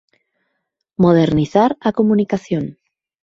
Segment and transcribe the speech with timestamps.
[1.03, 2.63] Modernizar a comunicación